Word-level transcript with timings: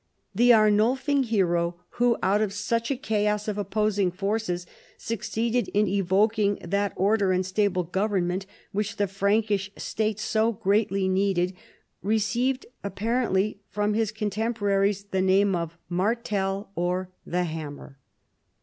The 0.33 0.49
Arnulfing 0.49 1.25
hero 1.25 1.75
Avho 1.95 2.17
out 2.23 2.41
of 2.41 2.53
such 2.53 2.89
a 2.89 2.95
chaos 2.97 3.47
of 3.47 3.59
opposing 3.59 4.09
forces 4.09 4.65
succeeded 4.97 5.67
in 5.75 5.87
evoking 5.87 6.57
that 6.63 6.93
order 6.95 7.31
and 7.31 7.45
stable 7.45 7.83
government 7.83 8.47
which 8.71 8.95
the 8.95 9.05
Frankish 9.05 9.69
State 9.77 10.17
so 10.19 10.53
greatly 10.53 11.07
needed, 11.07 11.53
received, 12.01 12.65
ap})arently 12.83 13.57
from 13.69 13.93
his 13.93 14.11
con 14.11 14.31
temporaries, 14.31 15.03
tiie 15.05 15.23
name 15.23 15.55
of 15.55 15.77
Martel 15.87 16.71
or 16.73 17.09
the 17.23 17.43
Hammer. 17.43 17.99